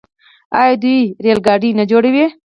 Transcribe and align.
آیا 0.59 0.73
دوی 0.81 0.99
ریل 1.23 1.39
ګاډي 1.47 1.69
نه 1.79 1.83
جوړوي؟ 1.91 2.25